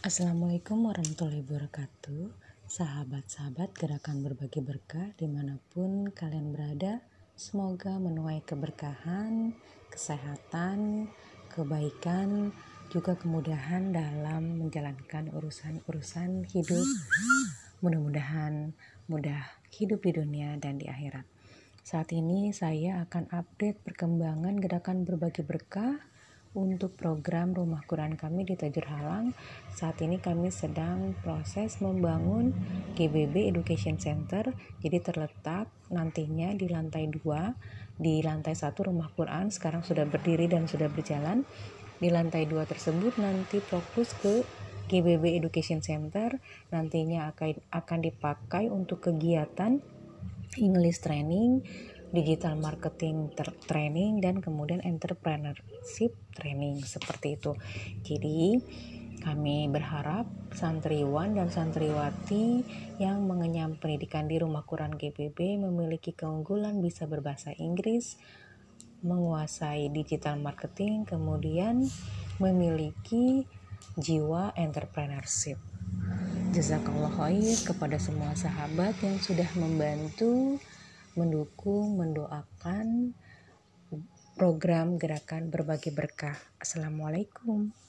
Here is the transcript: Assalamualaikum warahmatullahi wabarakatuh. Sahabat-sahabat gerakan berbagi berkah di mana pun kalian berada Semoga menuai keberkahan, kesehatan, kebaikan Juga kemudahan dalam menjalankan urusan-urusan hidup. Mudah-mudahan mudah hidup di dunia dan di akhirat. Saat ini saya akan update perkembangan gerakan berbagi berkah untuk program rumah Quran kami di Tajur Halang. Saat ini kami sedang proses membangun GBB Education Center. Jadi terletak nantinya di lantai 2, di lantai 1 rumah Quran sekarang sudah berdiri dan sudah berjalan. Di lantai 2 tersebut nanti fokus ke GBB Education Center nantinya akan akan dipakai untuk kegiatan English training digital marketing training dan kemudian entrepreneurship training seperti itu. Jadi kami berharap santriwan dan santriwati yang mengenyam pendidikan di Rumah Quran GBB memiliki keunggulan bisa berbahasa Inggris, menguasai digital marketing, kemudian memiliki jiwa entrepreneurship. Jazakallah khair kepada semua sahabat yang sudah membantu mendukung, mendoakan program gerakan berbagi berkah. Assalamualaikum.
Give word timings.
Assalamualaikum 0.00 0.88
warahmatullahi 0.88 1.44
wabarakatuh. 1.44 2.32
Sahabat-sahabat 2.64 3.76
gerakan 3.76 4.24
berbagi 4.24 4.64
berkah 4.64 5.12
di 5.20 5.28
mana 5.28 5.60
pun 5.68 6.08
kalian 6.16 6.48
berada 6.48 7.04
Semoga 7.36 8.00
menuai 8.00 8.40
keberkahan, 8.40 9.52
kesehatan, 9.92 11.12
kebaikan 11.52 12.56
Juga 12.88 13.20
kemudahan 13.20 13.92
dalam 13.92 14.64
menjalankan 14.64 15.28
urusan-urusan 15.36 16.48
hidup. 16.48 16.88
Mudah-mudahan 17.84 18.72
mudah 19.12 19.44
hidup 19.76 20.08
di 20.08 20.16
dunia 20.16 20.56
dan 20.56 20.80
di 20.80 20.88
akhirat. 20.88 21.28
Saat 21.84 22.16
ini 22.16 22.56
saya 22.56 23.04
akan 23.04 23.28
update 23.28 23.84
perkembangan 23.84 24.56
gerakan 24.56 25.04
berbagi 25.04 25.44
berkah 25.44 26.00
untuk 26.56 26.96
program 26.96 27.52
rumah 27.52 27.84
Quran 27.84 28.16
kami 28.16 28.48
di 28.48 28.54
Tajur 28.56 28.88
Halang. 28.88 29.36
Saat 29.74 30.00
ini 30.00 30.16
kami 30.22 30.48
sedang 30.48 31.12
proses 31.20 31.82
membangun 31.84 32.54
GBB 32.96 33.50
Education 33.52 34.00
Center. 34.00 34.54
Jadi 34.80 34.98
terletak 35.02 35.68
nantinya 35.92 36.54
di 36.56 36.70
lantai 36.70 37.10
2, 37.10 38.00
di 38.00 38.24
lantai 38.24 38.56
1 38.56 38.72
rumah 38.88 39.12
Quran 39.12 39.52
sekarang 39.52 39.84
sudah 39.84 40.08
berdiri 40.08 40.48
dan 40.48 40.64
sudah 40.64 40.88
berjalan. 40.88 41.44
Di 41.98 42.08
lantai 42.08 42.46
2 42.46 42.62
tersebut 42.64 43.18
nanti 43.18 43.58
fokus 43.58 44.14
ke 44.16 44.46
GBB 44.88 45.36
Education 45.36 45.84
Center 45.84 46.40
nantinya 46.72 47.28
akan 47.28 47.60
akan 47.68 47.98
dipakai 48.00 48.72
untuk 48.72 49.04
kegiatan 49.04 49.84
English 50.56 51.04
training 51.04 51.60
digital 52.12 52.56
marketing 52.56 53.32
training 53.68 54.24
dan 54.24 54.40
kemudian 54.40 54.80
entrepreneurship 54.80 56.16
training 56.32 56.80
seperti 56.80 57.36
itu. 57.36 57.52
Jadi 58.00 58.58
kami 59.18 59.66
berharap 59.66 60.30
santriwan 60.54 61.34
dan 61.34 61.50
santriwati 61.50 62.62
yang 63.02 63.26
mengenyam 63.26 63.74
pendidikan 63.74 64.30
di 64.30 64.38
Rumah 64.38 64.62
Quran 64.62 64.94
GBB 64.94 65.58
memiliki 65.58 66.14
keunggulan 66.14 66.78
bisa 66.78 67.10
berbahasa 67.10 67.50
Inggris, 67.58 68.14
menguasai 69.02 69.90
digital 69.90 70.38
marketing, 70.38 71.02
kemudian 71.02 71.82
memiliki 72.38 73.42
jiwa 73.98 74.54
entrepreneurship. 74.54 75.58
Jazakallah 76.54 77.12
khair 77.12 77.58
kepada 77.66 77.98
semua 77.98 78.32
sahabat 78.38 78.94
yang 79.02 79.18
sudah 79.18 79.50
membantu 79.58 80.62
mendukung, 81.18 81.98
mendoakan 81.98 83.10
program 84.38 84.94
gerakan 85.02 85.50
berbagi 85.50 85.90
berkah. 85.90 86.38
Assalamualaikum. 86.62 87.87